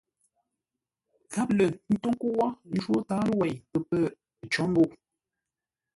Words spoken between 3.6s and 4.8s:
pə̌ pə̂ cǒ